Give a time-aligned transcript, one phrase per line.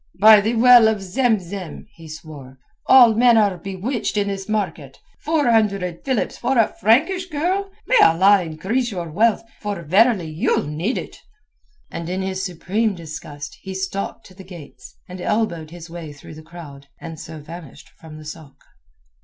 [0.19, 2.57] "By the Well of Zem Zem," he swore,
[2.87, 4.97] "all men are bewitched in this market.
[5.19, 7.69] Four hundred philips for a Frankish girl!
[7.85, 11.21] May Allah increase your wealth, for verily you'll need it."
[11.91, 16.33] And in his supreme disgust he stalked to the gates, and elbowed his way through
[16.33, 18.55] the crowd, and so vanished from the sôk.